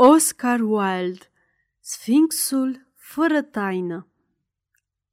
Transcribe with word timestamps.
Oscar 0.00 0.60
Wilde 0.60 1.30
Sfinxul 1.80 2.92
fără 2.94 3.42
taină 3.42 4.08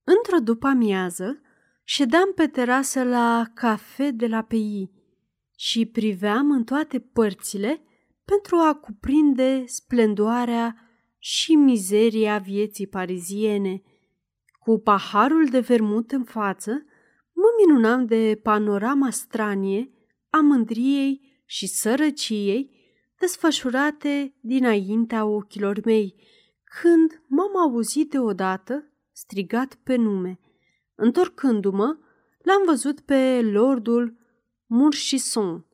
Într-o 0.04 0.40
după-amiază, 0.40 1.42
ședeam 1.84 2.32
pe 2.36 2.48
terasă 2.48 3.04
la 3.04 3.46
cafe 3.54 4.12
de 4.12 4.28
la 4.28 4.42
PI 4.42 4.90
și 5.56 5.86
priveam 5.86 6.52
în 6.52 6.64
toate 6.64 7.00
părțile 7.00 7.82
pentru 8.26 8.56
a 8.56 8.74
cuprinde 8.74 9.64
splendoarea 9.66 10.76
și 11.18 11.56
mizeria 11.56 12.38
vieții 12.38 12.88
pariziene. 12.88 13.82
Cu 14.60 14.80
paharul 14.80 15.46
de 15.46 15.60
vermut 15.60 16.12
în 16.12 16.24
față, 16.24 16.72
mă 17.34 17.48
minunam 17.66 18.06
de 18.06 18.40
panorama 18.44 19.10
stranie 19.10 19.90
a 20.30 20.40
mândriei 20.40 21.42
și 21.46 21.68
sărăciei 21.68 22.75
desfășurate 23.20 24.34
dinaintea 24.40 25.26
ochilor 25.26 25.80
mei, 25.86 26.16
când 26.82 27.22
m-am 27.28 27.58
auzit 27.58 28.10
deodată 28.10 28.92
strigat 29.12 29.78
pe 29.84 29.96
nume. 29.96 30.40
Întorcându-mă, 30.96 31.98
l-am 32.42 32.62
văzut 32.66 33.00
pe 33.00 33.42
lordul 33.42 34.18
Murchison. 34.66 35.66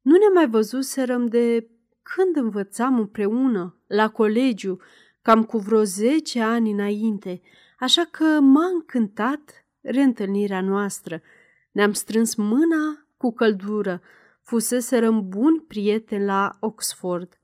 Nu 0.00 0.16
ne 0.16 0.28
mai 0.34 0.48
văzuserăm 0.48 1.26
de 1.26 1.70
când 2.02 2.36
învățam 2.36 2.98
împreună, 2.98 3.76
la 3.86 4.10
colegiu, 4.10 4.80
cam 5.22 5.44
cu 5.44 5.58
vreo 5.58 5.82
zece 5.82 6.40
ani 6.40 6.70
înainte, 6.70 7.40
așa 7.78 8.04
că 8.10 8.24
m-a 8.40 8.66
încântat 8.66 9.66
reîntâlnirea 9.80 10.60
noastră. 10.60 11.22
Ne-am 11.72 11.92
strâns 11.92 12.34
mâna 12.34 13.06
cu 13.16 13.32
căldură, 13.32 14.00
fuseserăm 14.52 15.28
buni 15.28 15.60
prieteni 15.60 16.24
la 16.24 16.56
Oxford. 16.60 17.40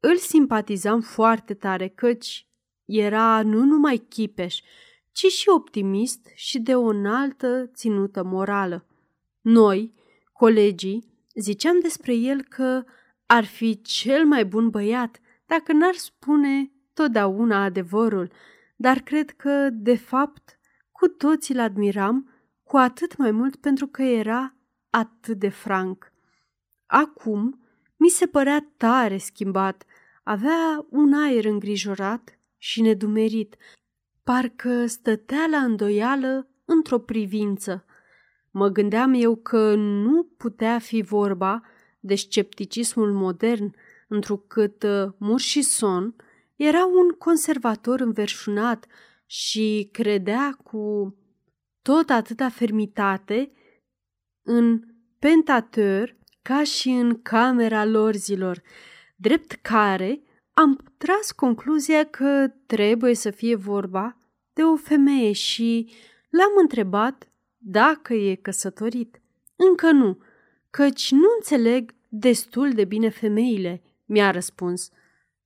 Îl 0.00 0.16
simpatizam 0.16 1.00
foarte 1.00 1.54
tare 1.54 1.88
căci 1.88 2.48
era 2.84 3.42
nu 3.42 3.62
numai 3.64 3.96
chipeș, 4.08 4.60
ci 5.12 5.26
și 5.26 5.48
optimist 5.48 6.30
și 6.34 6.58
de 6.58 6.74
o 6.74 6.84
înaltă 6.84 7.70
ținută 7.74 8.22
morală. 8.22 8.86
Noi, 9.40 9.94
colegii, 10.32 11.06
ziceam 11.34 11.80
despre 11.80 12.14
el 12.14 12.42
că 12.42 12.84
ar 13.26 13.44
fi 13.44 13.80
cel 13.82 14.24
mai 14.24 14.44
bun 14.44 14.70
băiat 14.70 15.20
dacă 15.46 15.72
n-ar 15.72 15.94
spune 15.94 16.72
totdeauna 16.94 17.64
adevărul, 17.64 18.32
dar 18.76 18.98
cred 18.98 19.30
că, 19.30 19.68
de 19.72 19.96
fapt, 19.96 20.58
cu 20.92 21.08
toții 21.08 21.54
îl 21.54 21.60
admiram, 21.60 22.30
cu 22.62 22.76
atât 22.76 23.16
mai 23.16 23.30
mult 23.30 23.56
pentru 23.56 23.86
că 23.86 24.02
era 24.02 24.54
atât 24.90 25.38
de 25.38 25.48
franc. 25.48 26.12
Acum 26.94 27.60
mi 27.96 28.08
se 28.08 28.26
părea 28.26 28.72
tare 28.76 29.16
schimbat, 29.16 29.84
avea 30.24 30.86
un 30.90 31.12
aer 31.12 31.44
îngrijorat 31.44 32.38
și 32.58 32.80
nedumerit, 32.80 33.56
parcă 34.22 34.86
stătea 34.86 35.46
la 35.50 35.56
îndoială 35.56 36.48
într-o 36.64 36.98
privință. 36.98 37.84
Mă 38.50 38.68
gândeam 38.68 39.12
eu 39.14 39.36
că 39.36 39.74
nu 39.74 40.22
putea 40.36 40.78
fi 40.78 41.02
vorba 41.02 41.62
de 42.00 42.14
scepticismul 42.14 43.12
modern, 43.12 43.74
întrucât 44.08 44.82
uh, 44.82 45.12
Murchison 45.18 46.14
era 46.56 46.86
un 46.86 47.08
conservator 47.08 48.00
înverșunat 48.00 48.86
și 49.26 49.88
credea 49.92 50.58
cu 50.62 51.16
tot 51.82 52.10
atâta 52.10 52.48
fermitate 52.48 53.52
în 54.42 54.82
pentateur 55.18 56.22
ca 56.44 56.64
și 56.64 56.88
în 56.88 57.22
camera 57.22 57.84
lorzilor, 57.84 58.62
drept 59.16 59.52
care 59.52 60.20
am 60.52 60.92
tras 60.96 61.32
concluzia 61.32 62.04
că 62.04 62.52
trebuie 62.66 63.14
să 63.14 63.30
fie 63.30 63.54
vorba 63.54 64.16
de 64.52 64.62
o 64.62 64.76
femeie 64.76 65.32
și 65.32 65.92
l-am 66.30 66.52
întrebat 66.60 67.28
dacă 67.58 68.14
e 68.14 68.34
căsătorit. 68.34 69.20
Încă 69.56 69.90
nu, 69.90 70.18
căci 70.70 71.10
nu 71.10 71.26
înțeleg 71.36 71.94
destul 72.08 72.70
de 72.72 72.84
bine 72.84 73.08
femeile, 73.08 73.82
mi-a 74.04 74.30
răspuns. 74.30 74.90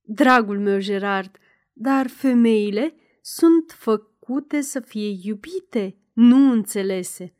Dragul 0.01 0.59
meu, 0.59 0.79
Gerard, 0.79 1.37
dar 1.73 2.07
femeile 2.07 2.93
sunt 3.21 3.71
făcute 3.71 4.61
să 4.61 4.79
fie 4.79 5.17
iubite, 5.21 5.95
nu 6.13 6.51
înțelese. 6.51 7.33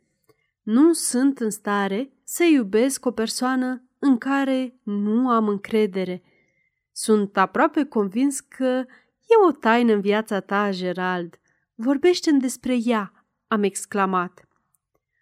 Nu 0.72 0.92
sunt 0.92 1.38
în 1.38 1.50
stare 1.50 2.12
să 2.24 2.44
iubesc 2.44 3.06
o 3.06 3.10
persoană 3.10 3.82
în 3.98 4.18
care 4.18 4.80
nu 4.82 5.30
am 5.30 5.48
încredere. 5.48 6.22
Sunt 6.92 7.36
aproape 7.36 7.84
convins 7.84 8.40
că 8.40 8.84
e 9.26 9.46
o 9.48 9.52
taină 9.52 9.92
în 9.92 10.00
viața 10.00 10.40
ta, 10.40 10.70
Gerald. 10.70 11.40
Vorbește-mi 11.74 12.40
despre 12.40 12.76
ea, 12.84 13.26
am 13.46 13.62
exclamat. 13.62 14.48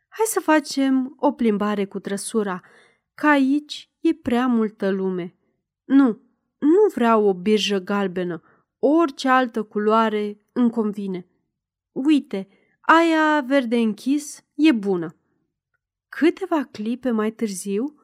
Hai 0.09 0.25
să 0.27 0.41
facem 0.41 1.15
o 1.19 1.33
plimbare 1.33 1.85
cu 1.85 1.99
trăsura, 1.99 2.61
că 3.15 3.27
aici 3.27 3.91
e 4.01 4.15
prea 4.15 4.47
multă 4.47 4.91
lume. 4.91 5.35
Nu, 5.85 6.07
nu 6.59 6.87
vreau 6.95 7.25
o 7.25 7.35
birjă 7.35 7.79
galbenă, 7.79 8.43
orice 8.79 9.29
altă 9.29 9.63
culoare 9.63 10.41
îmi 10.53 10.71
convine. 10.71 11.27
Uite, 11.93 12.49
aia 12.81 13.45
verde 13.47 13.77
închis 13.77 14.45
e 14.55 14.73
bună. 14.73 15.13
Câteva 16.09 16.69
clipe 16.71 17.11
mai 17.11 17.31
târziu, 17.31 17.95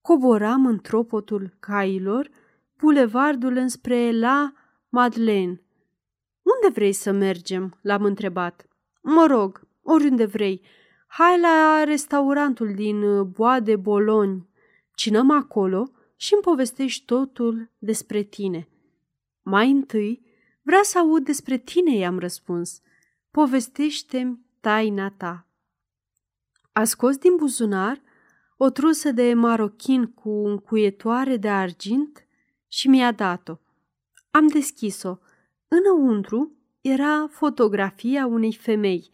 coboram 0.00 0.66
în 0.66 0.80
tropotul 0.80 1.56
cailor 1.60 2.30
bulevardul 2.78 3.56
înspre 3.56 4.18
la 4.18 4.52
Madeleine. 4.88 5.62
Unde 6.42 6.74
vrei 6.74 6.92
să 6.92 7.12
mergem?" 7.12 7.78
l-am 7.82 8.04
întrebat. 8.04 8.68
Mă 9.02 9.26
rog, 9.26 9.66
oriunde 9.82 10.24
vrei. 10.24 10.62
Hai 11.06 11.40
la 11.40 11.84
restaurantul 11.84 12.74
din 12.74 13.30
Bois 13.30 13.62
de 13.62 13.76
Bologne. 13.76 14.46
Cinăm 14.94 15.30
acolo 15.30 15.90
și 16.16 16.32
îmi 16.32 16.42
povestești 16.42 17.04
totul 17.04 17.70
despre 17.78 18.22
tine. 18.22 18.68
Mai 19.42 19.70
întâi, 19.70 20.22
vreau 20.62 20.82
să 20.82 20.98
aud 20.98 21.24
despre 21.24 21.58
tine, 21.58 21.96
i-am 21.96 22.18
răspuns. 22.18 22.80
Povestește-mi 23.30 24.38
taina 24.60 25.10
ta. 25.10 25.46
A 26.76 26.84
scos 26.84 27.16
din 27.16 27.36
buzunar 27.36 28.00
o 28.56 28.70
trusă 28.70 29.10
de 29.10 29.34
marochin 29.34 30.04
cu 30.04 30.46
încuietoare 30.46 31.36
de 31.36 31.48
argint 31.48 32.26
și 32.68 32.88
mi-a 32.88 33.12
dat-o. 33.12 33.56
Am 34.30 34.46
deschis-o. 34.46 35.18
Înăuntru 35.68 36.52
era 36.80 37.28
fotografia 37.30 38.26
unei 38.26 38.52
femei. 38.52 39.10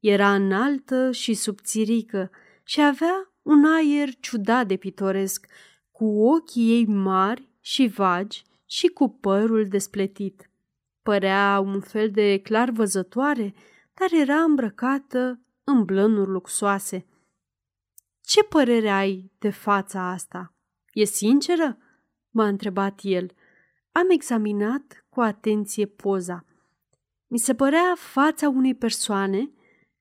Era 0.00 0.34
înaltă 0.34 1.10
și 1.10 1.34
subțirică 1.34 2.30
și 2.64 2.82
avea 2.82 3.32
un 3.42 3.64
aer 3.64 4.08
ciudat 4.20 4.66
de 4.66 4.76
pitoresc, 4.76 5.46
cu 5.90 6.04
ochii 6.04 6.70
ei 6.70 6.86
mari 6.86 7.48
și 7.60 7.86
vagi 7.86 8.44
și 8.66 8.86
cu 8.86 9.08
părul 9.08 9.68
despletit. 9.68 10.50
Părea 11.02 11.60
un 11.64 11.80
fel 11.80 12.10
de 12.10 12.38
clar 12.38 12.70
văzătoare, 12.70 13.54
dar 13.94 14.20
era 14.20 14.42
îmbrăcată 14.42 15.40
în 15.64 15.84
blănuri 15.84 16.30
luxoase. 16.30 17.06
Ce 18.20 18.42
părere 18.42 18.90
ai 18.90 19.32
de 19.38 19.50
fața 19.50 20.10
asta? 20.10 20.54
E 20.92 21.04
sinceră?" 21.04 21.78
m-a 22.30 22.46
întrebat 22.46 23.00
el. 23.02 23.32
Am 23.92 24.10
examinat 24.10 25.06
cu 25.08 25.20
atenție 25.20 25.86
poza. 25.86 26.44
Mi 27.26 27.38
se 27.38 27.54
părea 27.54 27.94
fața 27.96 28.48
unei 28.48 28.74
persoane 28.74 29.50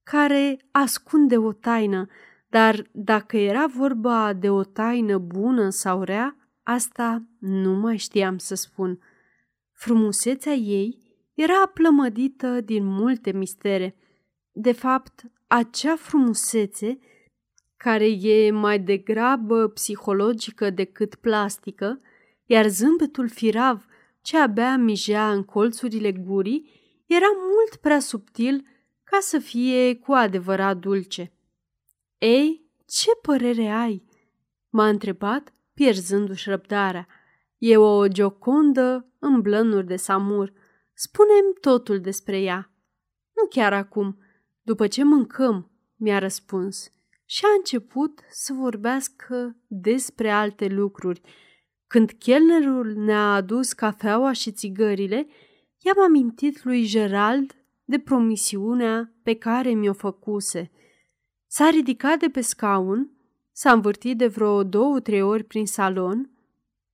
care 0.04 0.60
ascunde 0.72 1.38
o 1.38 1.52
taină, 1.52 2.08
dar 2.48 2.90
dacă 2.92 3.38
era 3.38 3.66
vorba 3.68 4.34
de 4.34 4.50
o 4.50 4.64
taină 4.64 5.18
bună 5.18 5.70
sau 5.70 6.04
rea, 6.04 6.36
asta 6.64 7.24
nu 7.40 7.74
mai 7.74 7.98
știam 7.98 8.38
să 8.38 8.56
spun. 8.56 9.00
Frumusețea 9.72 10.54
ei 10.54 11.00
era 11.34 11.66
plămădită 11.74 12.62
din 12.62 12.86
multe 12.86 13.32
mistere. 13.32 13.96
De 14.52 14.72
fapt, 14.72 15.24
acea 15.48 15.96
frumusețe, 15.96 17.00
care 17.78 18.10
e 18.10 18.52
mai 18.52 18.80
degrabă 18.80 19.68
psihologică 19.68 20.70
decât 20.70 21.16
plastică, 21.16 22.02
iar 22.46 22.68
zâmbetul 22.68 23.30
firav 23.30 23.86
ce 24.22 24.38
abia 24.38 24.78
mijea 24.78 25.32
în 25.32 25.44
colțurile 25.44 26.12
gurii 26.12 26.70
era 27.06 27.26
mult 27.36 27.76
prea 27.76 28.00
subtil 28.00 28.66
ca 29.04 29.18
să 29.22 29.40
fie 29.40 29.96
cu 29.96 30.12
adevărat 30.12 30.78
dulce. 30.78 31.34
Ei, 32.18 32.70
ce 32.86 33.10
părere 33.22 33.68
ai?" 33.68 34.04
m-a 34.70 34.88
întrebat, 34.88 35.54
pierzându-și 35.74 36.50
răbdarea. 36.50 37.08
E 37.58 37.78
o 37.78 38.08
giocondă 38.08 39.12
în 39.20 39.42
blănuri 39.42 39.86
de 39.86 39.96
samur. 39.96 40.54
Spunem 40.94 41.54
totul 41.62 42.00
despre 42.00 42.42
ea. 42.42 42.72
Nu 43.36 43.48
chiar 43.48 43.74
acum, 43.74 44.18
după 44.72 44.88
ce 44.88 45.04
mâncăm, 45.04 45.72
mi-a 45.96 46.20
răspuns. 46.20 46.92
Și 47.26 47.46
a 47.46 47.56
început 47.58 48.20
să 48.30 48.54
vorbească 48.54 49.56
despre 49.68 50.30
alte 50.30 50.68
lucruri, 50.68 51.22
Când 51.88 52.12
chelnerul 52.12 52.94
ne-a 52.94 53.34
adus 53.34 53.74
cafeaua 53.74 54.32
și 54.32 54.52
țigările, 54.52 55.16
ne-a 55.16 55.24
adus 55.24 55.24
cafeaua 55.24 55.24
și 55.24 55.28
țigările, 55.28 55.28
i-am 55.78 56.02
amintit 56.04 56.64
lui 56.64 56.86
Gerald 56.86 57.56
de 57.84 58.00
promisiunea 58.00 59.14
pe 59.24 59.34
care 59.34 59.70
mi-o 59.70 59.94
făcuse. 59.94 60.72
S-a 61.48 61.70
ridicat 61.70 62.20
de 62.20 62.30
pe 62.30 62.42
scaun, 62.42 63.12
s-a 63.52 63.72
învârtit 63.72 64.18
de 64.18 64.28
vreo 64.28 64.64
două-trei 64.64 65.22
ori 65.22 65.44
prin 65.44 65.66
salon, 65.66 66.32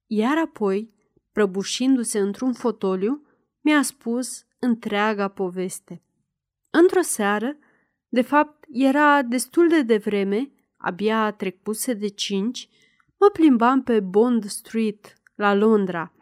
iar 0.06 0.38
apoi, 0.38 0.94
prăbușindu-se 1.32 2.20
într-un 2.20 2.54
fotoliu, 2.54 3.22
mi-a 3.62 3.82
spus 3.82 4.46
întreaga 4.60 5.28
poveste. 5.28 6.02
Într-o 6.70 7.02
seară, 7.02 7.58
de 8.10 8.22
fapt 8.22 8.66
era 8.72 9.22
destul 9.22 9.68
de 9.68 9.82
devreme, 9.82 10.52
abia 10.78 11.32
trecuse 11.32 11.94
de 11.94 12.08
cinci, 12.08 12.70
mă 13.20 13.30
plimbam 13.34 13.84
pe 13.84 14.00
Bond 14.00 14.46
Street, 14.46 15.14
la 15.36 15.54
Londra. 15.54 16.14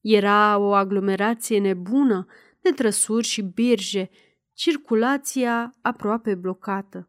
Era 0.00 0.58
o 0.58 0.72
aglomerație 0.72 1.60
nebună 1.60 2.26
de 2.60 2.70
trăsuri 2.70 3.26
și 3.26 3.42
birje, 3.42 4.10
circulația 4.52 5.74
aproape 5.82 6.34
blocată. 6.34 7.08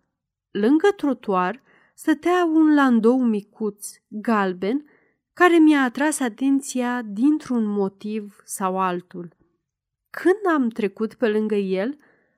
Lângă 0.51 0.87
trotuar 0.95 1.61
stătea 1.93 2.45
un 2.45 2.73
landou 2.73 3.21
micuț, 3.21 3.87
galben, 4.07 4.85
care 5.33 5.57
mi-a 5.57 5.83
atras 5.83 6.19
atenția 6.19 7.01
dintr-un 7.01 7.65
motiv 7.65 8.41
sau 8.43 8.79
altul. 8.79 9.35
Când 10.09 10.55
am 10.55 10.69
trecut 10.69 11.13
pe 11.13 11.27
lângă 11.27 11.55
el, 11.55 11.97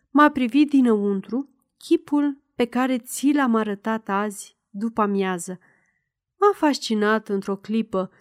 m-a 0.09 0.29
privit 0.29 0.69
dinăuntru 0.69 1.49
chipul 1.77 2.41
pe 2.55 2.65
care 2.65 2.97
ți 2.97 3.31
l-am 3.31 3.55
arătat 3.55 4.09
azi 4.09 4.57
după 4.69 5.01
amiază. 5.01 5.59
M-a 6.39 6.51
fascinat 6.53 7.29
într-o 7.29 7.57
clipă. 7.57 8.11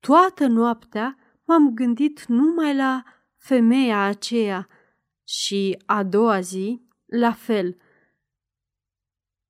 Toată 0.00 0.46
noaptea 0.46 1.18
m-am 1.44 1.74
gândit 1.74 2.24
numai 2.24 2.76
la 2.76 3.02
femeia 3.36 4.02
aceea 4.02 4.68
și 5.24 5.82
a 5.86 6.02
doua 6.02 6.40
zi, 6.40 6.82
la 7.06 7.32
fel. 7.32 7.76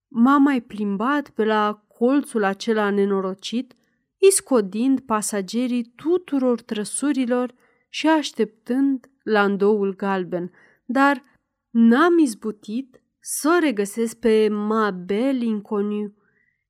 M-am 0.09 0.43
mai 0.43 0.61
plimbat 0.61 1.31
pe 1.31 1.45
la 1.45 1.85
colțul 1.89 2.45
acela 2.45 2.91
nenorocit, 2.91 3.75
iscodind 4.19 5.01
pasagerii 5.01 5.93
tuturor 5.97 6.61
trăsurilor 6.61 7.55
și 7.89 8.09
așteptând 8.09 9.11
landoul 9.23 9.95
galben, 9.97 10.53
dar 10.85 11.23
n-am 11.71 12.19
izbutit 12.19 13.02
să 13.25 13.53
o 13.57 13.59
regăsesc 13.59 14.17
pe 14.17 14.49
Mabel 14.49 15.43
Inconiu 15.43 16.15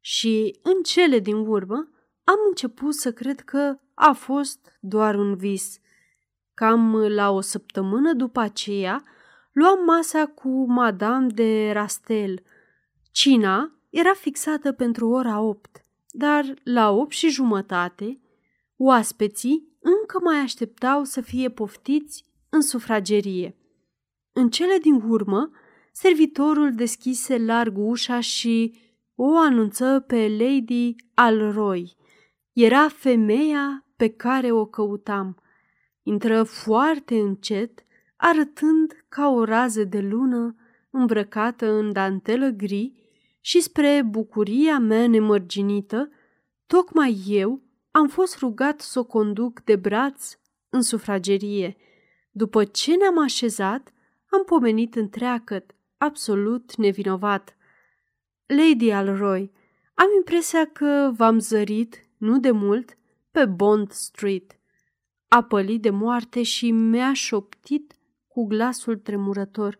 și 0.00 0.58
în 0.62 0.82
cele 0.82 1.19
din 1.19 1.37
urmă 1.37 1.88
am 2.25 2.37
început 2.49 2.94
să 2.94 3.12
cred 3.12 3.40
că 3.40 3.78
a 3.94 4.12
fost 4.12 4.78
doar 4.81 5.14
un 5.14 5.37
vis. 5.37 5.78
Cam 6.54 6.96
la 6.96 7.31
o 7.31 7.40
săptămână 7.40 8.12
după 8.14 8.40
aceea, 8.40 9.04
luam 9.52 9.84
masa 9.84 10.26
cu 10.26 10.72
Madame 10.72 11.26
de 11.26 11.70
Rastel. 11.72 12.43
Cina 13.10 13.72
era 13.90 14.12
fixată 14.14 14.72
pentru 14.72 15.08
ora 15.08 15.40
opt, 15.40 15.84
dar 16.10 16.55
la 16.62 16.90
opt 16.90 17.12
și 17.12 17.28
jumătate, 17.28 18.20
oaspeții 18.76 19.76
încă 19.81 20.20
mai 20.22 20.38
așteptau 20.38 21.05
să 21.05 21.20
fie 21.20 21.50
poftiți 21.50 22.25
în 22.48 22.60
sufragerie. 22.60 23.56
În 24.32 24.50
cele 24.50 24.78
din 24.78 25.02
urmă, 25.08 25.50
servitorul 25.93 26.75
deschise 26.75 27.39
larg 27.39 27.79
ușa 27.79 28.21
și 28.21 28.75
o 29.15 29.37
anunță 29.37 30.05
pe 30.06 30.29
Lady 30.29 30.94
Alroy. 31.15 31.97
Era 32.53 32.89
femeia 32.89 33.87
pe 33.97 34.09
care 34.09 34.53
o 34.53 34.67
căutam. 34.67 35.43
Intră 36.03 36.43
foarte 36.43 37.19
încet, 37.19 37.85
arătând 38.17 39.05
ca 39.09 39.29
o 39.29 39.44
rază 39.44 39.85
de 39.85 40.00
lună 40.00 40.56
îmbrăcată 40.91 41.73
în 41.73 41.93
dantelă 41.93 42.49
gri 42.49 42.93
și 43.41 43.61
spre 43.61 44.03
bucuria 44.03 44.79
mea 44.79 45.06
nemărginită, 45.06 46.11
tocmai 46.67 47.23
eu 47.27 47.62
am 47.91 48.09
fost 48.09 48.39
rugat 48.39 48.81
să 48.81 48.99
o 48.99 49.05
conduc 49.05 49.61
de 49.61 49.77
braț 49.77 50.39
în 50.69 50.83
sufragerie. 50.83 51.77
După 52.31 52.65
ce 52.65 52.97
ne-am 52.97 53.19
așezat, 53.19 53.93
am 54.31 54.44
pomenit 54.44 54.94
întreagăt, 54.94 55.75
absolut 56.02 56.76
nevinovat. 56.76 57.56
Lady 58.46 58.90
Alroy, 58.90 59.52
am 59.94 60.06
impresia 60.16 60.66
că 60.66 61.12
v-am 61.16 61.38
zărit, 61.38 62.06
nu 62.16 62.38
de 62.38 62.50
mult, 62.50 62.96
pe 63.31 63.46
Bond 63.46 63.90
Street. 63.90 64.58
A 65.28 65.43
pălit 65.43 65.82
de 65.82 65.90
moarte 65.90 66.43
și 66.43 66.70
mi-a 66.70 67.12
șoptit 67.12 67.94
cu 68.28 68.46
glasul 68.46 68.96
tremurător. 68.96 69.78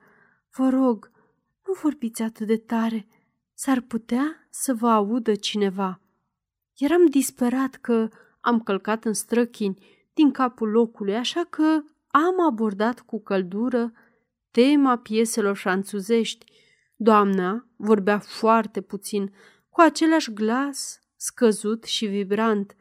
Vă 0.57 0.69
rog, 0.69 1.11
nu 1.67 1.73
vorbiți 1.83 2.23
atât 2.23 2.47
de 2.47 2.57
tare. 2.57 3.07
S-ar 3.55 3.81
putea 3.81 4.47
să 4.51 4.75
vă 4.75 4.89
audă 4.89 5.35
cineva. 5.35 6.01
Eram 6.77 7.07
disperat 7.07 7.75
că 7.75 8.09
am 8.41 8.61
călcat 8.61 9.05
în 9.05 9.13
străchini 9.13 9.87
din 10.15 10.31
capul 10.31 10.71
locului, 10.71 11.17
așa 11.17 11.45
că 11.51 11.83
am 12.09 12.47
abordat 12.47 13.01
cu 13.01 13.23
căldură 13.23 13.93
tema 14.53 14.97
pieselor 14.99 15.57
franțuzești. 15.57 16.45
Doamna 16.97 17.67
vorbea 17.77 18.19
foarte 18.19 18.81
puțin, 18.81 19.35
cu 19.69 19.81
același 19.81 20.33
glas 20.33 21.01
scăzut 21.17 21.85
și 21.85 22.07
vibrant. 22.07 22.77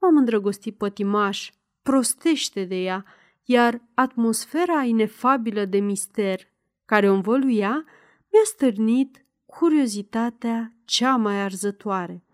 M-am 0.00 0.16
îndrăgostit 0.16 0.76
pătimaș, 0.76 1.50
prostește 1.82 2.64
de 2.64 2.82
ea, 2.82 3.04
iar 3.44 3.82
atmosfera 3.94 4.82
inefabilă 4.82 5.64
de 5.64 5.78
mister 5.78 6.40
care 6.84 7.10
o 7.10 7.14
învăluia 7.14 7.84
mi-a 8.30 8.44
stârnit 8.44 9.26
curiozitatea 9.44 10.76
cea 10.84 11.16
mai 11.16 11.40
arzătoare. 11.40 12.24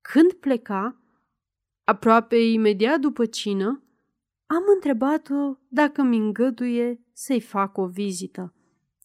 Când 0.00 0.32
pleca, 0.32 1.00
aproape 1.84 2.36
imediat 2.36 3.00
după 3.00 3.26
cină, 3.26 3.82
am 4.46 4.62
întrebat-o 4.74 5.56
dacă 5.68 6.02
mi 6.02 6.16
îngăduie 6.16 7.03
să-i 7.14 7.40
fac 7.40 7.78
o 7.78 7.86
vizită. 7.86 8.54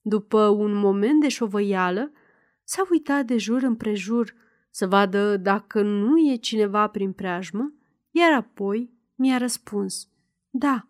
După 0.01 0.47
un 0.47 0.73
moment 0.73 1.21
de 1.21 1.27
șovăială, 1.27 2.11
s-a 2.63 2.87
uitat 2.91 3.25
de 3.25 3.37
jur 3.37 3.61
împrejur 3.61 4.33
să 4.69 4.87
vadă 4.87 5.37
dacă 5.37 5.81
nu 5.81 6.17
e 6.17 6.35
cineva 6.35 6.87
prin 6.87 7.11
preajmă, 7.11 7.73
iar 8.11 8.33
apoi 8.33 8.93
mi-a 9.15 9.37
răspuns, 9.37 10.07
da, 10.49 10.87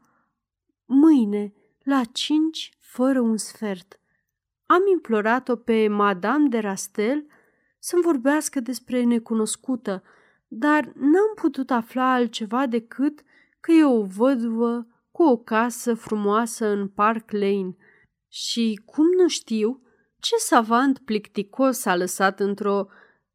mâine, 0.86 1.53
la 1.84 2.03
cinci, 2.03 2.74
fără 2.79 3.20
un 3.20 3.38
sfert. 3.38 4.00
Am 4.65 4.82
implorat-o 4.91 5.55
pe 5.55 5.88
Madame 5.88 6.48
de 6.48 6.60
Rastel 6.60 7.25
să-mi 7.79 8.01
vorbească 8.01 8.60
despre 8.60 9.03
necunoscută, 9.03 10.03
dar 10.48 10.91
n-am 10.96 11.34
putut 11.36 11.72
afla 11.72 12.13
altceva 12.13 12.65
decât 12.67 13.24
că 13.60 13.72
e 13.72 13.84
o 13.84 14.03
văduvă 14.03 14.88
cu 15.19 15.25
o 15.25 15.38
casă 15.38 15.93
frumoasă 15.93 16.67
în 16.67 16.88
Park 16.88 17.31
Lane 17.31 17.75
și, 18.27 18.81
cum 18.85 19.05
nu 19.17 19.27
știu, 19.27 19.81
ce 20.19 20.35
savant 20.35 20.99
plicticos 20.99 21.85
a 21.85 21.95
lăsat 21.95 22.39
într-o 22.39 22.88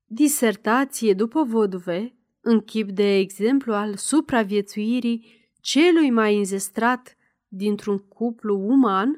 disertație 0.04 1.14
după 1.14 1.42
văduve, 1.42 2.16
în 2.40 2.60
chip 2.60 2.90
de 2.90 3.16
exemplu 3.16 3.74
al 3.74 3.96
supraviețuirii 3.96 5.48
celui 5.60 6.10
mai 6.10 6.36
înzestrat 6.36 7.16
dintr-un 7.48 7.98
cuplu 7.98 8.58
uman, 8.58 9.08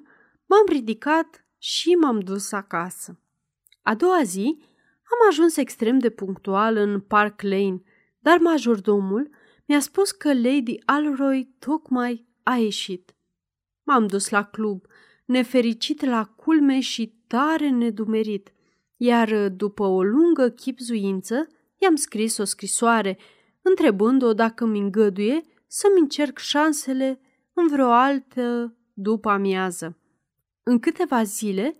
m-am 0.46 0.64
ridicat 0.68 1.46
și 1.58 1.94
m-am 1.94 2.20
dus 2.20 2.52
acasă. 2.52 3.20
A 3.82 3.94
doua 3.94 4.22
zi 4.22 4.58
am 5.02 5.28
ajuns 5.28 5.56
extrem 5.56 5.98
de 5.98 6.10
punctual 6.10 6.76
în 6.76 7.00
Park 7.00 7.42
Lane, 7.42 7.82
dar 8.18 8.38
majordomul 8.38 9.30
mi-a 9.66 9.80
spus 9.80 10.10
că 10.10 10.34
Lady 10.34 10.76
Alroy 10.84 11.54
tocmai 11.58 12.26
a 12.48 12.56
ieșit. 12.56 13.14
M-am 13.82 14.06
dus 14.06 14.28
la 14.28 14.44
club, 14.44 14.84
nefericit 15.24 16.04
la 16.04 16.24
culme 16.24 16.80
și 16.80 17.14
tare 17.26 17.68
nedumerit, 17.68 18.52
iar 18.96 19.48
după 19.48 19.82
o 19.82 20.02
lungă 20.02 20.48
chipzuință 20.48 21.46
i-am 21.78 21.94
scris 21.94 22.38
o 22.38 22.44
scrisoare, 22.44 23.18
întrebând-o 23.62 24.32
dacă 24.32 24.66
mi 24.66 24.78
îngăduie 24.78 25.40
să-mi 25.66 26.00
încerc 26.00 26.38
șansele 26.38 27.20
în 27.52 27.66
vreo 27.66 27.90
altă 27.90 28.76
după 28.92 29.28
amiază. 29.28 29.98
În 30.62 30.78
câteva 30.78 31.22
zile 31.22 31.76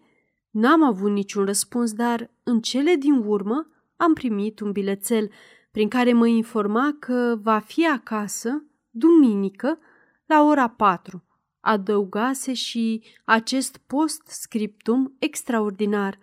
n-am 0.51 0.83
avut 0.83 1.11
niciun 1.11 1.45
răspuns, 1.45 1.93
dar 1.93 2.31
în 2.43 2.61
cele 2.61 2.95
din 2.95 3.15
urmă 3.15 3.69
am 3.97 4.13
primit 4.13 4.61
un 4.61 4.73
bilețel 4.73 5.31
prin 5.71 5.89
care 5.89 6.13
mă 6.13 6.27
informa 6.27 6.97
că 6.99 7.39
va 7.43 7.59
fi 7.59 7.87
acasă, 7.87 8.65
duminică, 8.91 9.79
la 10.27 10.43
ora 10.43 10.69
4. 10.69 11.25
Adăugase 11.61 12.53
și 12.53 13.05
acest 13.25 13.77
post-scriptum 13.77 15.17
extraordinar. 15.19 16.19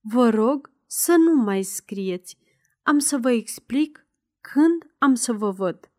Vă 0.00 0.28
rog 0.28 0.70
să 0.86 1.14
nu 1.18 1.34
mai 1.34 1.62
scrieți. 1.62 2.38
Am 2.82 2.98
să 2.98 3.18
vă 3.18 3.30
explic 3.30 4.06
când 4.40 4.94
am 4.98 5.14
să 5.14 5.32
vă 5.32 5.50
văd. 5.50 5.90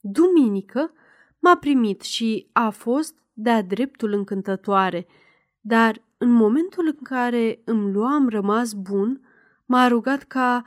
Duminică 0.00 0.92
m-a 1.38 1.56
primit 1.56 2.02
și 2.02 2.48
a 2.52 2.70
fost 2.70 3.14
de-a 3.32 3.62
dreptul 3.62 4.12
încântătoare, 4.12 5.06
dar 5.60 6.02
în 6.16 6.30
momentul 6.30 6.86
în 6.86 7.02
care 7.02 7.62
îmi 7.64 7.92
luam 7.92 8.28
rămas 8.28 8.72
bun, 8.72 9.20
m-a 9.66 9.88
rugat 9.88 10.22
ca, 10.22 10.64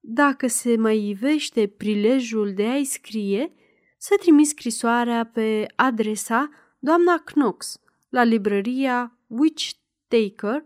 dacă 0.00 0.46
se 0.46 0.76
mai 0.76 1.08
ivește 1.08 1.66
prilejul 1.66 2.54
de 2.54 2.66
a-i 2.66 2.84
scrie, 2.84 3.52
să 4.06 4.14
trimis 4.18 4.48
scrisoarea 4.48 5.24
pe 5.26 5.66
adresa 5.76 6.50
doamna 6.78 7.18
Knox, 7.18 7.80
la 8.08 8.22
librăria 8.22 9.18
Witch 9.26 9.70
Taker, 10.08 10.64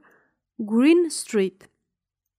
Green 0.54 1.09
Street. 1.09 1.71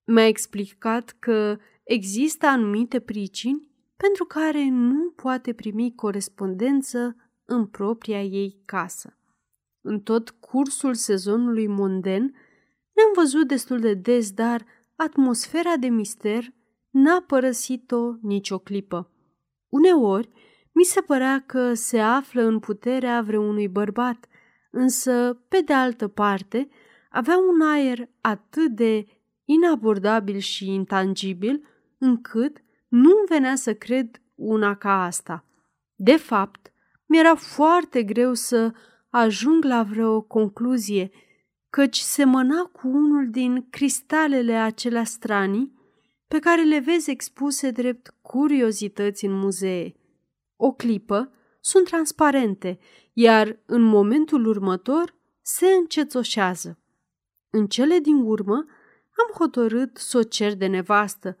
Mi-a 0.04 0.26
explicat 0.26 1.16
că 1.18 1.58
există 1.84 2.46
anumite 2.46 3.00
pricini 3.00 3.68
pentru 3.96 4.24
care 4.24 4.68
nu 4.68 5.10
poate 5.10 5.52
primi 5.52 5.94
corespondență 5.94 7.16
în 7.44 7.66
propria 7.66 8.22
ei 8.22 8.62
casă. 8.64 9.18
În 9.80 10.00
tot 10.00 10.30
cursul 10.30 10.94
sezonului 10.94 11.66
monden 11.66 12.22
ne-am 12.92 13.12
văzut 13.14 13.48
destul 13.48 13.78
de 13.78 13.94
des, 13.94 14.32
dar 14.32 14.64
atmosfera 14.94 15.76
de 15.76 15.88
mister 15.88 16.44
n-a 16.90 17.24
părăsit-o 17.26 18.14
nicio 18.20 18.58
clipă. 18.58 19.10
Uneori, 19.68 20.30
mi 20.72 20.84
se 20.84 21.00
părea 21.00 21.42
că 21.46 21.74
se 21.74 21.98
află 21.98 22.42
în 22.42 22.58
puterea 22.58 23.22
vreunui 23.22 23.68
bărbat, 23.68 24.26
însă, 24.70 25.42
pe 25.48 25.60
de 25.60 25.72
altă 25.72 26.08
parte, 26.08 26.68
avea 27.10 27.36
un 27.38 27.60
aer 27.60 28.08
atât 28.20 28.70
de 28.70 29.06
inabordabil 29.44 30.38
și 30.38 30.68
intangibil, 30.68 31.68
încât 31.98 32.62
nu-mi 32.88 33.26
venea 33.28 33.54
să 33.54 33.74
cred 33.74 34.22
una 34.34 34.74
ca 34.74 35.04
asta. 35.04 35.44
De 35.94 36.16
fapt, 36.16 36.72
mi-era 37.06 37.34
foarte 37.34 38.02
greu 38.02 38.34
să 38.34 38.72
ajung 39.08 39.64
la 39.64 39.82
vreo 39.82 40.20
concluzie, 40.20 41.10
căci 41.70 41.96
semăna 41.96 42.62
cu 42.62 42.88
unul 42.88 43.30
din 43.30 43.66
cristalele 43.70 44.54
acelea 44.54 45.04
stranii 45.04 45.78
pe 46.28 46.38
care 46.38 46.62
le 46.62 46.78
vezi 46.78 47.10
expuse 47.10 47.70
drept 47.70 48.14
curiozități 48.22 49.24
în 49.24 49.32
muzee. 49.32 49.94
O 50.62 50.72
clipă 50.72 51.32
sunt 51.60 51.84
transparente, 51.84 52.78
iar 53.12 53.58
în 53.66 53.82
momentul 53.82 54.46
următor 54.46 55.14
se 55.42 55.66
încețoșează. 55.66 56.78
În 57.50 57.66
cele 57.66 57.98
din 57.98 58.22
urmă 58.22 58.54
am 59.10 59.38
hotărât 59.38 59.96
să 59.96 60.18
o 60.18 60.22
cer 60.22 60.54
de 60.54 60.66
nevastă. 60.66 61.36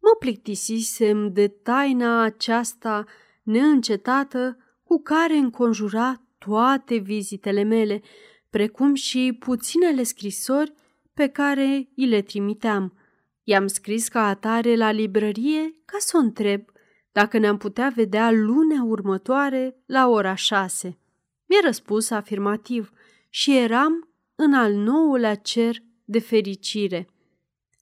Mă 0.00 0.16
plictisisem 0.18 1.32
de 1.32 1.48
taina 1.48 2.22
aceasta 2.22 3.04
neîncetată 3.42 4.56
cu 4.82 5.02
care 5.02 5.34
înconjura 5.34 6.22
toate 6.38 6.96
vizitele 6.96 7.62
mele, 7.62 8.02
precum 8.50 8.94
și 8.94 9.36
puținele 9.38 10.02
scrisori 10.02 10.72
pe 11.14 11.28
care 11.28 11.88
îi 11.96 12.06
le 12.06 12.22
trimiteam. 12.22 12.98
I-am 13.42 13.66
scris 13.66 14.08
ca 14.08 14.28
atare 14.28 14.76
la 14.76 14.90
librărie 14.90 15.72
ca 15.84 15.96
să 15.98 16.16
o 16.16 16.20
întreb 16.20 16.72
dacă 17.14 17.38
ne-am 17.38 17.56
putea 17.56 17.92
vedea 17.94 18.30
lunea 18.30 18.82
următoare 18.82 19.76
la 19.86 20.08
ora 20.08 20.34
șase. 20.34 20.98
Mi-a 21.46 21.60
răspuns 21.64 22.10
afirmativ 22.10 22.92
și 23.28 23.56
eram 23.56 24.08
în 24.34 24.54
al 24.54 24.72
nouălea 24.72 25.34
cer 25.34 25.76
de 26.04 26.18
fericire. 26.18 27.08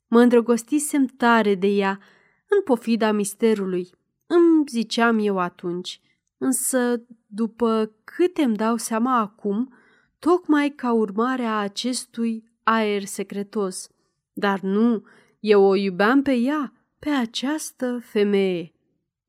Mă 0.08 0.20
îndrăgostisem 0.20 1.06
tare 1.06 1.54
de 1.54 1.66
ea, 1.66 2.00
în 2.48 2.62
pofida 2.64 3.12
misterului, 3.12 3.90
îmi 4.26 4.64
ziceam 4.68 5.18
eu 5.18 5.38
atunci, 5.38 6.00
însă 6.38 7.06
după 7.26 7.92
câte 8.04 8.42
îmi 8.42 8.56
dau 8.56 8.76
seama 8.76 9.18
acum, 9.18 9.74
tocmai 10.18 10.70
ca 10.70 10.92
urmare 10.92 11.44
a 11.44 11.58
acestui 11.58 12.44
aer 12.62 13.04
secretos. 13.04 13.88
Dar 14.32 14.60
nu, 14.60 15.02
eu 15.40 15.62
o 15.62 15.74
iubeam 15.74 16.22
pe 16.22 16.34
ea, 16.34 16.72
pe 16.98 17.10
această 17.10 17.98
femeie. 18.04 18.71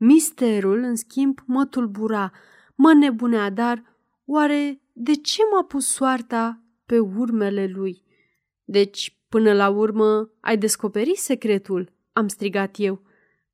Misterul, 0.06 0.78
în 0.78 0.96
schimb, 0.96 1.40
mă 1.46 1.66
tulbura, 1.66 2.32
mă 2.76 2.94
nebunea, 2.94 3.50
dar 3.50 3.84
oare 4.26 4.82
de 4.94 5.14
ce 5.16 5.42
m-a 5.52 5.64
pus 5.64 5.88
soarta 5.88 6.62
pe 6.86 7.00
urmele 7.00 7.68
lui? 7.68 8.04
Deci, 8.64 9.18
până 9.30 9.54
la 9.54 9.70
urmă, 9.70 10.32
ai 10.40 10.58
descoperit 10.58 11.18
secretul? 11.18 11.92
Am 12.14 12.28
strigat 12.28 12.76
eu. 12.78 13.02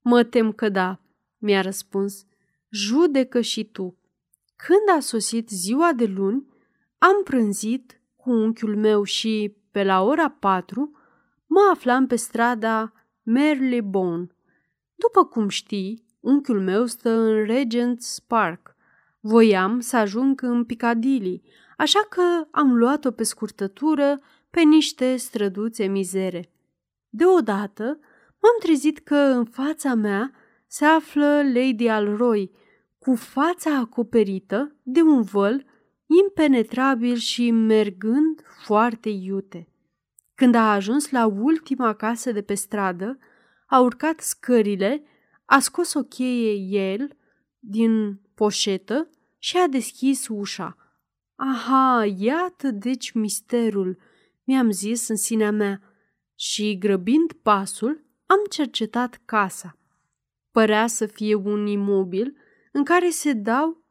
Mă 0.02 0.24
tem 0.24 0.52
că 0.52 0.70
da, 0.70 1.02
mi-a 1.38 1.62
răspuns. 1.62 2.26
Judecă 2.70 3.42
și 3.42 3.64
tu. 3.64 3.98
Când 4.56 4.98
a 4.98 5.00
sosit 5.00 5.50
ziua 5.50 5.94
de 5.94 6.06
luni, 6.06 6.48
am 6.98 7.24
prânzit 7.24 8.02
cu 8.16 8.30
unchiul 8.30 8.76
meu 8.76 9.04
și, 9.04 9.56
pe 9.72 9.84
la 9.84 10.02
ora 10.02 10.30
patru, 10.30 10.98
mă 11.48 11.70
aflam 11.72 12.08
pe 12.08 12.16
strada 12.16 12.94
Merlebone. 13.24 14.28
După 14.96 15.26
cum 15.26 15.48
știi, 15.48 16.08
unchiul 16.20 16.62
meu 16.62 16.86
stă 16.86 17.10
în 17.10 17.46
Regent's 17.46 18.26
Park. 18.28 18.76
Voiam 19.20 19.80
să 19.80 19.98
ajung 19.98 20.42
în 20.42 20.64
Piccadilly, 20.64 21.42
așa 21.78 22.00
că 22.10 22.48
am 22.52 22.76
luat-o 22.76 23.12
pe 23.12 23.24
scurtătură 23.24 24.20
pe 24.50 24.62
niște 24.62 25.16
străduțe 25.16 25.86
mizere. 25.86 26.52
Deodată 27.10 27.84
m-am 28.42 28.58
trezit 28.60 29.00
că 29.00 29.16
în 29.16 29.46
fața 29.46 29.94
mea 29.94 30.32
se 30.68 30.86
află 30.86 31.42
Lady 31.54 31.88
Alroy, 31.88 32.52
cu 33.00 33.16
fața 33.16 33.76
acoperită 33.76 34.76
de 34.84 35.02
un 35.02 35.22
văl 35.22 35.66
impenetrabil 36.06 37.16
și 37.16 37.52
mergând 37.52 38.42
foarte 38.66 39.10
iute. 39.10 39.68
Când 40.36 40.56
a 40.56 40.72
ajuns 40.72 41.12
la 41.12 41.26
ultima 41.26 41.94
casă 41.94 42.32
de 42.32 42.42
pe 42.42 42.54
stradă, 42.54 43.18
a 43.68 43.80
urcat 43.80 44.20
scările, 44.20 45.04
a 45.50 45.60
scos 45.60 45.94
o 45.94 46.04
cheie 46.04 46.54
el 46.94 47.18
din 47.60 48.22
poșetă 48.34 49.10
și 49.38 49.58
a 49.58 49.68
deschis 49.68 50.28
ușa. 50.28 50.78
Aha, 51.36 52.06
iată 52.18 52.72
deci 52.72 53.12
misterul, 53.12 53.98
mi-am 54.44 54.72
zis 54.72 55.08
în 55.08 55.16
sinea 55.16 55.52
mea 55.52 55.82
și, 56.36 56.78
grăbind 56.78 57.32
pasul, 57.32 58.04
am 58.26 58.40
cercetat 58.50 59.22
casa. 59.26 59.78
Părea 60.52 60.88
să 60.88 61.06
fie 61.06 61.36
un 61.36 61.68
imobil 61.68 62.38
în 62.72 62.84
care 62.84 63.10
se 63.10 63.34
dau 63.34 63.84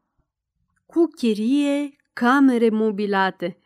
cu 0.86 1.06
chirie 1.06 1.96
camere 2.12 2.68
mobilate. 2.68 3.58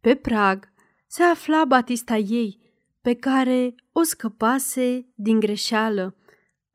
Pe 0.00 0.14
prag 0.14 0.72
se 1.06 1.22
afla 1.22 1.64
batista 1.64 2.16
ei, 2.16 2.60
pe 3.00 3.14
care 3.14 3.74
o 3.92 4.02
scăpase 4.02 5.06
din 5.14 5.40
greșeală. 5.40 6.16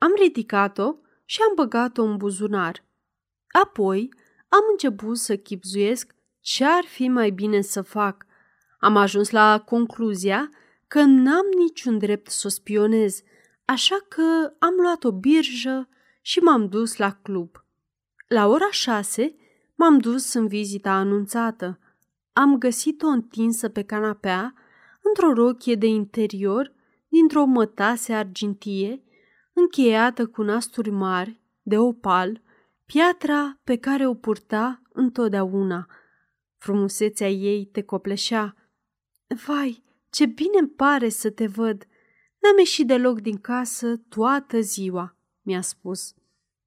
Am 0.04 0.14
ridicat-o 0.18 0.96
și 1.26 1.40
am 1.50 1.56
băgat-o 1.56 2.04
în 2.04 2.18
buzunar. 2.18 2.86
Apoi 3.64 4.14
am 4.48 4.62
început 4.72 5.18
să 5.18 5.36
chipzuiesc 5.36 6.16
ce 6.40 6.66
ar 6.66 6.84
fi 6.84 7.08
mai 7.08 7.30
bine 7.30 7.62
să 7.62 7.82
fac. 7.82 8.26
Am 8.80 8.98
ajuns 8.98 9.30
la 9.30 9.64
concluzia 9.66 10.50
că 10.88 11.02
n-am 11.02 11.46
niciun 11.58 11.98
drept 11.98 12.30
să 12.30 12.48
o 12.48 12.50
spionez, 12.50 13.22
așa 13.66 14.06
că 14.08 14.54
am 14.60 14.74
luat 14.82 15.04
o 15.04 15.12
birjă 15.12 15.90
și 16.22 16.40
m-am 16.40 16.68
dus 16.70 16.98
la 16.98 17.12
club. 17.12 17.66
La 18.28 18.48
ora 18.48 18.72
șase 18.72 19.36
m-am 19.76 19.98
dus 19.98 20.34
în 20.34 20.48
vizita 20.48 20.92
anunțată. 20.92 21.80
Am 22.34 22.58
găsit-o 22.58 23.08
întinsă 23.08 23.70
pe 23.70 23.84
canapea, 23.84 24.54
într-o 25.02 25.34
rochie 25.34 25.76
de 25.76 25.88
interior, 25.88 26.74
dintr-o 27.08 27.46
mătase 27.46 28.14
argintie, 28.14 29.04
încheiată 29.54 30.28
cu 30.28 30.42
nasturi 30.42 30.90
mari, 30.90 31.42
de 31.62 31.78
opal, 31.78 32.42
piatra 32.86 33.60
pe 33.64 33.76
care 33.78 34.08
o 34.08 34.14
purta 34.14 34.82
întotdeauna. 34.94 35.88
Frumusețea 36.58 37.30
ei 37.30 37.66
te 37.66 37.82
copleșea. 37.82 38.56
Vai, 39.46 39.84
ce 40.10 40.26
bine 40.26 40.58
îmi 40.60 40.70
pare 40.70 41.10
să 41.10 41.30
te 41.30 41.48
văd! 41.48 41.88
N-am 42.40 42.58
ieșit 42.58 42.88
deloc 42.88 43.22
din 43.22 43.38
casă 43.38 43.96
toată 44.10 44.60
ziua, 44.60 45.18
mi-a 45.42 45.62
spus. 45.62 46.14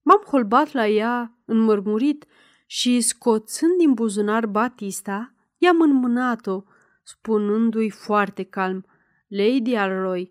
M-am 0.03 0.23
holbat 0.27 0.73
la 0.73 0.89
ea 0.89 1.39
înmărmurit 1.45 2.27
și, 2.67 3.01
scoțând 3.01 3.79
din 3.79 3.93
buzunar 3.93 4.47
Batista, 4.47 5.35
i-am 5.59 5.81
înmânat-o, 5.81 6.63
spunându-i 7.03 7.91
foarte 7.91 8.43
calm, 8.43 8.87
Lady 9.27 9.75
Alroy, 9.75 10.31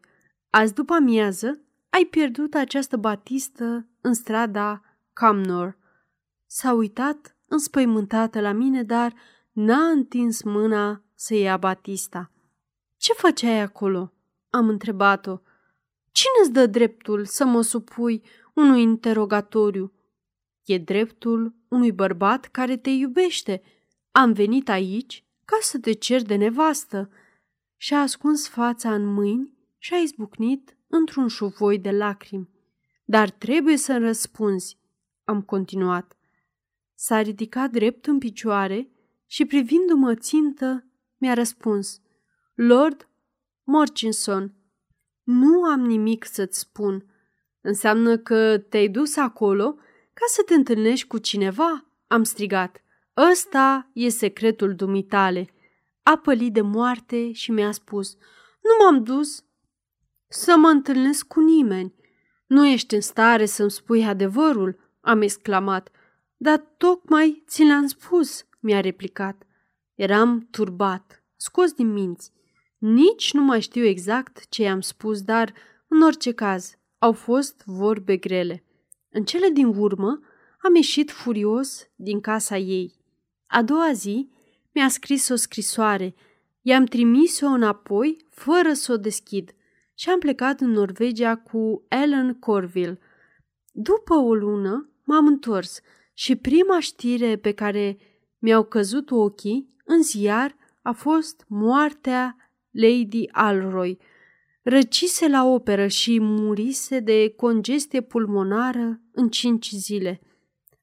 azi 0.50 0.74
după 0.74 0.94
amiază 0.94 1.65
ai 1.96 2.06
pierdut 2.06 2.54
această 2.54 2.98
batistă 2.98 3.88
în 4.02 4.14
strada 4.14 4.82
Camnor. 5.14 5.78
S-a 6.46 6.74
uitat 6.74 7.38
înspăimântată 7.48 8.42
la 8.42 8.52
mine, 8.52 8.84
dar 8.84 9.14
n-a 9.52 9.90
întins 9.90 10.42
mâna 10.42 11.04
să 11.14 11.36
ia 11.36 11.58
batista. 11.58 12.32
Ce 12.98 13.14
făceai 13.14 13.60
acolo?" 13.60 14.14
am 14.50 14.70
întrebat-o. 14.70 15.40
Cine 16.12 16.32
îți 16.42 16.52
dă 16.52 16.66
dreptul 16.66 17.26
să 17.26 17.46
mă 17.46 17.62
supui 17.62 18.24
unui 18.54 18.82
interogatoriu? 18.82 19.94
E 20.66 20.78
dreptul 20.78 21.56
unui 21.68 21.92
bărbat 21.92 22.46
care 22.46 22.78
te 22.78 22.90
iubește. 22.90 23.62
Am 24.12 24.34
venit 24.34 24.70
aici 24.70 25.26
ca 25.46 25.58
să 25.62 25.80
te 25.80 25.92
cer 25.92 26.22
de 26.22 26.36
nevastă. 26.36 27.10
Și-a 27.78 28.00
ascuns 28.00 28.48
fața 28.48 28.94
în 28.94 29.06
mâini 29.06 29.58
și 29.78 29.94
a 29.94 29.98
izbucnit 29.98 30.75
într-un 30.88 31.28
șuvoi 31.28 31.80
de 31.80 31.92
lacrimi. 31.92 32.50
Dar 33.06 33.30
trebuie 33.30 33.78
să 33.78 33.98
răspunzi, 33.98 34.78
am 35.24 35.42
continuat. 35.42 36.18
S-a 36.96 37.22
ridicat 37.22 37.72
drept 37.72 38.06
în 38.06 38.18
picioare 38.18 38.90
și 39.26 39.46
privindu-mă 39.46 40.16
țintă, 40.16 40.86
mi-a 41.18 41.34
răspuns. 41.34 42.02
Lord 42.54 43.10
Morchinson, 43.64 44.54
nu 45.24 45.64
am 45.64 45.80
nimic 45.80 46.26
să-ți 46.26 46.60
spun. 46.60 47.06
Înseamnă 47.62 48.18
că 48.18 48.58
te-ai 48.58 48.88
dus 48.88 49.16
acolo 49.16 49.74
ca 50.14 50.26
să 50.28 50.44
te 50.46 50.54
întâlnești 50.54 51.08
cu 51.08 51.18
cineva? 51.18 51.86
Am 52.08 52.24
strigat. 52.24 52.84
Ăsta 53.32 53.90
e 53.94 54.10
secretul 54.10 54.76
dumitale. 54.76 55.50
A 56.04 56.18
pălit 56.18 56.54
de 56.54 56.62
moarte 56.62 57.32
și 57.32 57.52
mi-a 57.52 57.72
spus. 57.72 58.16
Nu 58.62 58.86
m-am 58.86 59.04
dus 59.04 59.44
să 60.36 60.56
mă 60.58 60.68
întâlnesc 60.68 61.28
cu 61.28 61.40
nimeni. 61.40 61.94
Nu 62.48 62.68
ești 62.68 62.96
în 62.96 63.02
stare 63.02 63.46
să-mi 63.46 63.72
spui 63.72 64.06
adevărul, 64.06 64.78
am 65.02 65.22
exclamat. 65.22 65.90
Dar 66.38 66.58
tocmai 66.78 67.44
ți 67.48 67.64
l-am 67.64 67.88
spus, 67.88 68.46
mi-a 68.60 68.80
replicat. 68.80 69.44
Eram 69.94 70.48
turbat, 70.52 71.24
scos 71.36 71.72
din 71.72 71.94
minți. 71.94 72.32
Nici 72.78 73.34
nu 73.34 73.42
mai 73.42 73.62
știu 73.62 73.84
exact 73.84 74.50
ce 74.50 74.62
i-am 74.62 74.82
spus, 74.82 75.22
dar, 75.22 75.54
în 75.88 76.02
orice 76.02 76.32
caz, 76.32 76.78
au 76.98 77.12
fost 77.12 77.62
vorbe 77.66 78.18
grele. 78.18 78.64
În 79.10 79.24
cele 79.24 79.50
din 79.50 79.66
urmă, 79.66 80.20
am 80.62 80.76
ieșit 80.76 81.12
furios 81.12 81.88
din 81.96 82.20
casa 82.20 82.58
ei. 82.58 82.94
A 83.48 83.62
doua 83.62 83.92
zi, 83.94 84.30
mi-a 84.74 84.90
scris 84.90 85.30
o 85.30 85.36
scrisoare. 85.36 86.16
I-am 86.62 86.86
trimis-o 86.86 87.48
înapoi, 87.48 88.26
fără 88.30 88.74
să 88.74 88.92
o 88.92 88.98
deschid, 88.98 89.56
și 89.96 90.10
am 90.10 90.20
plecat 90.20 90.60
în 90.60 90.70
Norvegia 90.70 91.36
cu 91.36 91.86
Ellen 91.88 92.34
Corville. 92.34 93.00
După 93.72 94.14
o 94.14 94.34
lună, 94.34 94.90
m-am 95.04 95.28
întors 95.28 95.80
și 96.14 96.36
prima 96.36 96.80
știre 96.80 97.36
pe 97.38 97.52
care 97.52 97.98
mi-au 98.40 98.64
căzut 98.64 99.12
ochii 99.12 99.76
în 99.86 100.04
ziar 100.04 100.56
a 100.82 100.92
fost 100.92 101.46
moartea 101.48 102.36
Lady 102.72 103.30
Alroy. 103.32 103.98
Răcise 104.62 105.28
la 105.28 105.46
operă 105.46 105.88
și 105.88 106.20
murise 106.20 107.00
de 107.00 107.34
congestie 107.38 108.02
pulmonară 108.02 109.02
în 109.12 109.30
cinci 109.30 109.70
zile. 109.70 110.22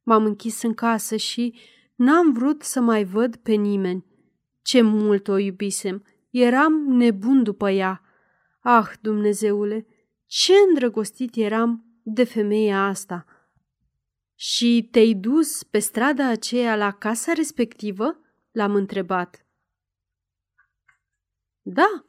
M-am 0.03 0.25
închis 0.25 0.63
în 0.63 0.75
casă 0.75 1.17
și 1.17 1.55
n-am 1.95 2.33
vrut 2.33 2.63
să 2.63 2.81
mai 2.81 3.05
văd 3.05 3.37
pe 3.37 3.53
nimeni. 3.53 4.05
Ce 4.63 4.81
mult 4.81 5.29
o 5.29 5.39
iubisem! 5.39 6.05
Eram 6.31 6.73
nebun 6.73 7.43
după 7.43 7.71
ea. 7.71 8.02
Ah, 8.63 8.93
Dumnezeule, 9.01 9.87
ce 10.27 10.53
îndrăgostit 10.69 11.37
eram 11.37 11.85
de 12.03 12.25
femeia 12.25 12.87
asta! 12.87 13.27
Și 14.35 14.89
te-ai 14.91 15.15
dus 15.15 15.63
pe 15.63 15.79
strada 15.79 16.29
aceea 16.29 16.77
la 16.77 16.93
casa 16.93 17.33
respectivă? 17.33 18.19
L-am 18.51 18.75
întrebat. 18.75 19.47
Da, 21.63 22.05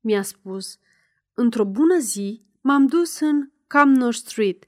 mi-a 0.00 0.22
spus. 0.22 0.78
Într-o 1.34 1.64
bună 1.64 1.98
zi 1.98 2.42
m-am 2.60 2.86
dus 2.86 3.20
în 3.20 3.50
Camnor 3.66 4.14
Street. 4.14 4.64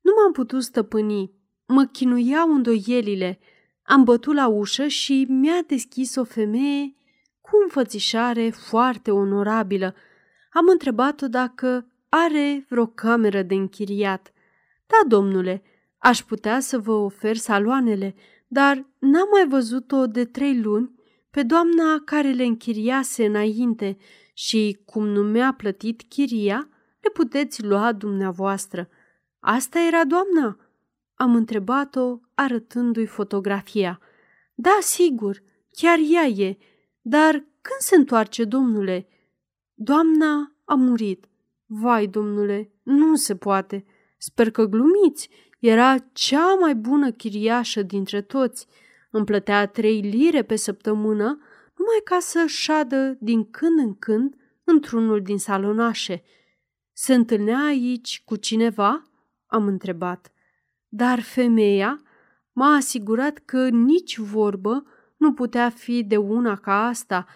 Nu 0.00 0.12
m-am 0.16 0.32
putut 0.32 0.62
stăpâni. 0.62 1.32
Mă 1.66 1.84
chinuiau 1.84 2.54
îndoielile. 2.54 3.38
Am 3.82 4.04
bătut 4.04 4.34
la 4.34 4.46
ușă 4.46 4.86
și 4.86 5.26
mi-a 5.28 5.62
deschis 5.66 6.14
o 6.14 6.24
femeie 6.24 6.94
cu 7.40 7.50
înfățișare 7.62 8.50
foarte 8.50 9.10
onorabilă. 9.10 9.94
Am 10.52 10.68
întrebat-o 10.68 11.28
dacă 11.28 11.86
are 12.08 12.66
vreo 12.68 12.86
cameră 12.86 13.42
de 13.42 13.54
închiriat. 13.54 14.32
Da, 14.86 15.08
domnule, 15.08 15.62
aș 15.98 16.22
putea 16.22 16.60
să 16.60 16.78
vă 16.78 16.92
ofer 16.92 17.36
saloanele, 17.36 18.14
dar 18.46 18.86
n-am 18.98 19.28
mai 19.32 19.46
văzut-o 19.48 20.06
de 20.06 20.24
trei 20.24 20.60
luni 20.60 20.94
pe 21.30 21.42
doamna 21.42 22.02
care 22.04 22.30
le 22.30 22.44
închiriase 22.44 23.26
înainte 23.26 23.96
și, 24.34 24.80
cum 24.84 25.06
nu 25.06 25.22
mi-a 25.22 25.52
plătit 25.52 26.02
chiria, 26.08 26.68
le 27.00 27.10
puteți 27.12 27.64
lua 27.64 27.92
dumneavoastră. 27.92 28.88
Asta 29.40 29.80
era 29.80 30.04
doamna?" 30.04 30.56
Am 31.14 31.34
întrebat-o 31.34 32.18
arătându-i 32.34 33.06
fotografia. 33.06 34.00
Da, 34.54 34.78
sigur, 34.80 35.42
chiar 35.70 35.98
ea 36.10 36.26
e, 36.26 36.56
dar 37.00 37.32
când 37.32 37.78
se 37.78 37.96
întoarce, 37.96 38.44
domnule?" 38.44 39.08
Doamna 39.80 40.52
a 40.64 40.74
murit. 40.74 41.28
Vai, 41.66 42.06
domnule, 42.06 42.70
nu 42.82 43.14
se 43.14 43.36
poate. 43.36 43.84
Sper 44.16 44.50
că 44.50 44.64
glumiți. 44.64 45.28
Era 45.58 45.96
cea 46.12 46.54
mai 46.54 46.74
bună 46.74 47.10
chiriașă 47.10 47.82
dintre 47.82 48.22
toți. 48.22 48.66
Îmi 49.10 49.24
plătea 49.24 49.66
trei 49.66 50.00
lire 50.00 50.42
pe 50.42 50.56
săptămână, 50.56 51.24
numai 51.76 52.00
ca 52.04 52.18
să 52.20 52.44
șadă 52.46 53.16
din 53.20 53.50
când 53.50 53.78
în 53.78 53.94
când 53.98 54.34
într-unul 54.64 55.22
din 55.22 55.38
salonașe. 55.38 56.22
Se 56.92 57.14
întâlnea 57.14 57.64
aici 57.64 58.22
cu 58.24 58.36
cineva? 58.36 59.02
Am 59.46 59.66
întrebat. 59.66 60.32
Dar 60.88 61.20
femeia 61.20 62.02
m-a 62.52 62.74
asigurat 62.74 63.38
că 63.38 63.68
nici 63.68 64.18
vorbă 64.18 64.84
nu 65.16 65.32
putea 65.32 65.70
fi 65.70 66.04
de 66.04 66.16
una 66.16 66.56
ca 66.56 66.86
asta, 66.86 67.26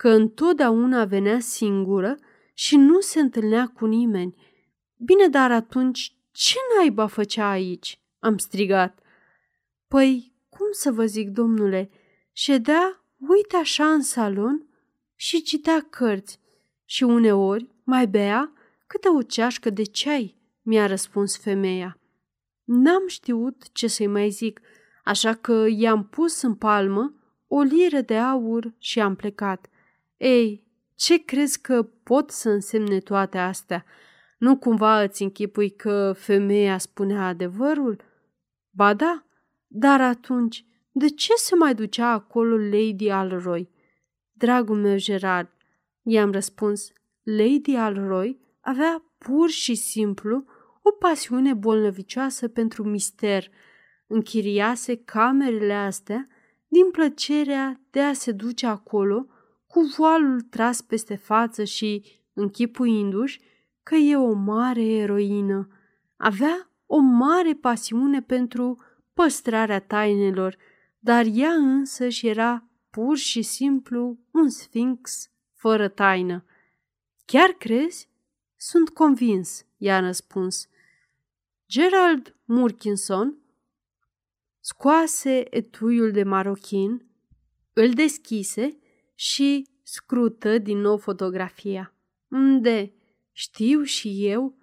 că 0.00 0.08
întotdeauna 0.08 1.04
venea 1.04 1.40
singură 1.40 2.16
și 2.54 2.76
nu 2.76 3.00
se 3.00 3.20
întâlnea 3.20 3.66
cu 3.66 3.86
nimeni. 3.86 4.34
Bine, 4.96 5.28
dar 5.28 5.52
atunci 5.52 6.16
ce 6.30 6.56
naiba 6.76 7.06
făcea 7.06 7.50
aici? 7.50 8.00
Am 8.18 8.38
strigat. 8.38 8.98
Păi, 9.88 10.34
cum 10.48 10.66
să 10.70 10.92
vă 10.92 11.04
zic, 11.04 11.28
domnule, 11.28 11.90
ședea, 12.32 13.04
uite 13.16 13.56
așa 13.56 13.92
în 13.92 14.02
salon 14.02 14.66
și 15.14 15.42
citea 15.42 15.86
cărți 15.90 16.40
și 16.84 17.02
uneori 17.02 17.68
mai 17.84 18.06
bea 18.06 18.52
câte 18.86 19.08
o 19.08 19.22
ceașcă 19.22 19.70
de 19.70 19.82
ceai, 19.82 20.36
mi-a 20.62 20.86
răspuns 20.86 21.38
femeia. 21.38 21.98
N-am 22.64 23.02
știut 23.06 23.72
ce 23.72 23.86
să-i 23.86 24.06
mai 24.06 24.30
zic, 24.30 24.60
așa 25.04 25.34
că 25.34 25.66
i-am 25.70 26.04
pus 26.04 26.42
în 26.42 26.54
palmă 26.54 27.14
o 27.46 27.60
liră 27.60 28.00
de 28.00 28.16
aur 28.16 28.74
și 28.78 29.00
am 29.00 29.14
plecat. 29.14 29.70
Ei, 30.20 30.66
ce 30.94 31.24
crezi 31.24 31.60
că 31.60 31.82
pot 31.82 32.30
să 32.30 32.48
însemne 32.48 32.98
toate 32.98 33.38
astea? 33.38 33.84
Nu 34.38 34.56
cumva 34.56 35.02
îți 35.02 35.22
închipui 35.22 35.70
că 35.70 36.12
femeia 36.16 36.78
spunea 36.78 37.26
adevărul? 37.26 38.02
Ba 38.70 38.94
da, 38.94 39.24
dar 39.66 40.00
atunci, 40.00 40.64
de 40.92 41.08
ce 41.08 41.32
se 41.36 41.54
mai 41.54 41.74
ducea 41.74 42.10
acolo 42.12 42.56
Lady 42.56 43.08
Alroy? 43.08 43.70
Dragul 44.32 44.76
meu 44.76 44.96
Gerard, 44.96 45.48
i-am 46.02 46.32
răspuns, 46.32 46.92
Lady 47.22 47.74
Alroy 47.74 48.40
avea 48.60 49.04
pur 49.18 49.48
și 49.48 49.74
simplu 49.74 50.44
o 50.82 50.90
pasiune 50.90 51.54
bolnăvicioasă 51.54 52.48
pentru 52.48 52.84
mister. 52.84 53.50
Închiriase 54.06 54.96
camerele 54.96 55.74
astea 55.74 56.28
din 56.68 56.90
plăcerea 56.90 57.80
de 57.90 58.00
a 58.00 58.12
se 58.12 58.32
duce 58.32 58.66
acolo 58.66 59.26
cu 59.70 59.80
voalul 59.80 60.40
tras 60.40 60.80
peste 60.80 61.16
față 61.16 61.64
și 61.64 62.04
închipuindu-și 62.32 63.40
că 63.82 63.94
e 63.94 64.16
o 64.16 64.32
mare 64.32 64.84
eroină. 64.84 65.68
Avea 66.16 66.70
o 66.86 66.98
mare 66.98 67.54
pasiune 67.54 68.22
pentru 68.22 68.82
păstrarea 69.14 69.80
tainelor, 69.80 70.56
dar 70.98 71.26
ea 71.32 71.50
însă 71.52 72.08
și 72.08 72.26
era 72.26 72.68
pur 72.90 73.16
și 73.16 73.42
simplu 73.42 74.18
un 74.30 74.48
sfinx 74.48 75.30
fără 75.52 75.88
taină. 75.88 76.44
Chiar 77.24 77.50
crezi? 77.50 78.08
Sunt 78.56 78.88
convins, 78.88 79.66
i-a 79.76 80.00
răspuns. 80.00 80.68
Gerald 81.68 82.36
Murkinson 82.44 83.34
scoase 84.60 85.56
etuiul 85.56 86.10
de 86.10 86.22
marochin, 86.22 87.06
îl 87.72 87.90
deschise 87.90 88.78
și 89.20 89.68
scrută 89.82 90.58
din 90.58 90.78
nou 90.78 90.96
fotografia. 90.96 91.94
Unde? 92.28 92.92
Știu 93.32 93.82
și 93.82 94.26
eu, 94.26 94.54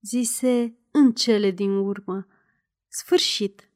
zise 0.00 0.78
în 0.90 1.12
cele 1.12 1.50
din 1.50 1.70
urmă. 1.70 2.26
Sfârșit. 2.88 3.69